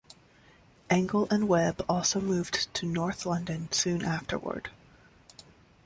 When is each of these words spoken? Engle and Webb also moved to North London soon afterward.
Engle 0.89 1.27
and 1.29 1.47
Webb 1.47 1.85
also 1.87 2.19
moved 2.19 2.73
to 2.73 2.87
North 2.87 3.23
London 3.23 3.71
soon 3.71 4.03
afterward. 4.03 4.69